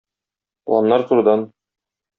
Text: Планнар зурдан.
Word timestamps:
Планнар 0.65 1.07
зурдан. 1.11 1.49